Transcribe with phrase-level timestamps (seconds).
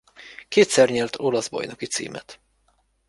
[0.47, 2.39] Kétszer nyert olasz bajnoki címet.